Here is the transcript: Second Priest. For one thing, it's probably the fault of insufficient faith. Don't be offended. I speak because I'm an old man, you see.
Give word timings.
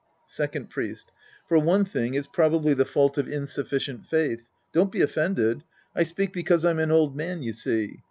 Second 0.25 0.71
Priest. 0.71 1.11
For 1.47 1.59
one 1.59 1.85
thing, 1.85 2.15
it's 2.15 2.25
probably 2.27 2.73
the 2.73 2.85
fault 2.85 3.19
of 3.19 3.27
insufficient 3.27 4.03
faith. 4.07 4.49
Don't 4.73 4.91
be 4.91 5.01
offended. 5.01 5.63
I 5.95 6.01
speak 6.05 6.33
because 6.33 6.65
I'm 6.65 6.79
an 6.79 6.89
old 6.89 7.15
man, 7.15 7.43
you 7.43 7.53
see. 7.53 7.99